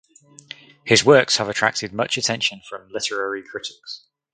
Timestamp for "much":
1.93-2.17